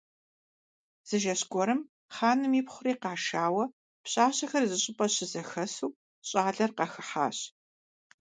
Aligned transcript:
Зы 1.07 1.17
жэщ 1.23 1.41
гуэрым 1.51 1.81
хъаным 2.15 2.53
ипхъури 2.59 2.93
къашауэ 3.01 3.65
пщащэхэр 4.03 4.63
зыщӀыпӀэ 4.69 5.07
щызэхэсу 5.13 5.95
щӀалэр 6.27 6.71
къахыхьащ. 6.77 7.37